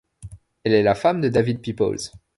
[0.63, 2.07] Elle est la femme de David Peoples.